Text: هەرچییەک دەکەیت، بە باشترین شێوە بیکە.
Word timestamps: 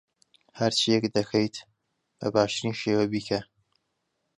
هەرچییەک 0.59 1.05
دەکەیت، 1.17 1.55
بە 2.19 2.27
باشترین 2.35 2.73
شێوە 2.81 3.05
بیکە. 3.11 3.39